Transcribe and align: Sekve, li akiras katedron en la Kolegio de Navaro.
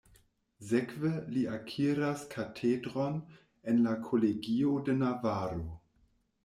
Sekve, 0.69 1.11
li 1.35 1.43
akiras 1.57 2.25
katedron 2.33 3.21
en 3.73 3.85
la 3.89 3.95
Kolegio 4.09 4.77
de 4.89 4.99
Navaro. 5.05 5.65